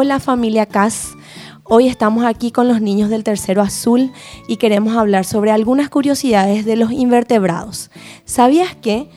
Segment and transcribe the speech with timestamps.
[0.00, 1.16] Hola familia CAS.
[1.64, 4.12] Hoy estamos aquí con los niños del tercero azul
[4.46, 7.90] y queremos hablar sobre algunas curiosidades de los invertebrados.
[8.24, 9.10] ¿Sabías que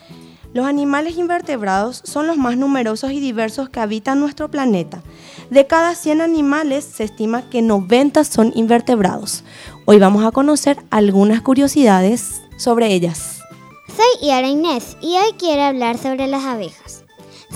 [0.55, 5.04] los animales invertebrados son los más numerosos y diversos que habitan nuestro planeta?
[5.52, 9.44] De cada 100 animales se estima que 90 son invertebrados.
[9.86, 13.38] Hoy vamos a conocer algunas curiosidades sobre ellas.
[13.95, 16.80] Soy Iara Inés y hoy quiero hablar sobre las abejas.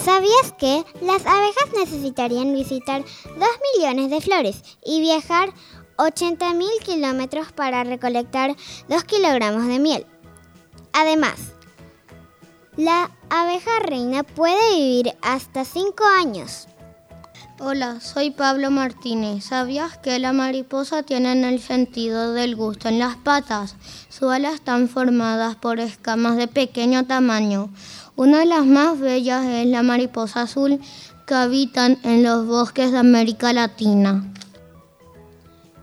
[0.06, 5.52] ¿Sabías que las abejas necesitarían visitar 2 millones de flores y viajar
[5.98, 8.56] 80 mil kilómetros para recolectar
[8.88, 10.06] 2 kilogramos de miel?
[10.94, 11.54] Además,
[12.78, 16.68] la abeja reina puede vivir hasta 5 años.
[17.58, 19.46] Hola, soy Pablo Martínez.
[19.46, 23.78] ¿Sabías que la mariposa tiene el sentido del gusto en las patas?
[24.10, 27.70] Sus alas están formadas por escamas de pequeño tamaño.
[28.18, 30.82] Una de las más bellas es la mariposa azul
[31.26, 34.30] que habitan en los bosques de América Latina.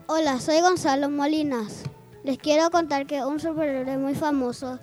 [0.08, 1.84] Hola, soy Gonzalo Molinas.
[2.22, 4.78] Les quiero contar que un superhéroe muy famoso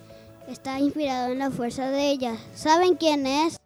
[0.47, 2.33] está inspirado en la fuerza de ella.
[2.55, 3.58] ¿Saben quién es?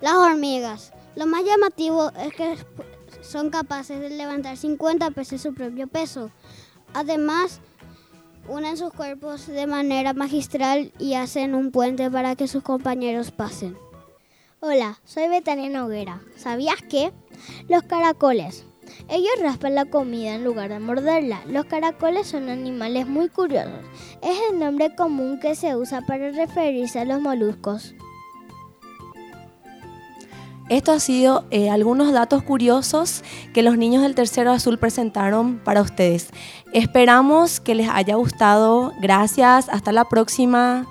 [0.00, 0.92] Las hormigas.
[1.16, 2.56] Lo más llamativo es que
[3.22, 6.30] son capaces de levantar 50 veces su propio peso.
[6.92, 7.60] Además,
[8.48, 13.76] unen sus cuerpos de manera magistral y hacen un puente para que sus compañeros pasen.
[14.60, 16.20] Hola, soy Betania Noguera.
[16.36, 17.12] ¿Sabías que?
[17.68, 18.64] Los caracoles.
[19.08, 21.42] Ellos raspan la comida en lugar de morderla.
[21.46, 23.80] Los caracoles son animales muy curiosos.
[24.22, 27.94] Es el nombre común que se usa para referirse a los moluscos.
[30.68, 35.82] Esto ha sido eh, algunos datos curiosos que los niños del Tercero Azul presentaron para
[35.82, 36.30] ustedes.
[36.72, 38.92] Esperamos que les haya gustado.
[39.00, 39.68] Gracias.
[39.68, 40.86] Hasta la próxima.